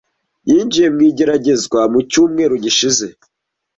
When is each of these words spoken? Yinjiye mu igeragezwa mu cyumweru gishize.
Yinjiye 0.49 0.87
mu 0.95 1.01
igeragezwa 1.09 1.79
mu 1.91 1.99
cyumweru 2.09 2.53
gishize. 2.63 3.05